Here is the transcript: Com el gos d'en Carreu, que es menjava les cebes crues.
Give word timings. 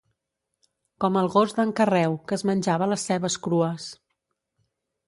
Com 1.05 1.19
el 1.21 1.29
gos 1.35 1.53
d'en 1.59 1.75
Carreu, 1.81 2.17
que 2.33 2.39
es 2.41 2.45
menjava 2.53 2.91
les 2.95 3.07
cebes 3.13 3.39
crues. 3.49 3.89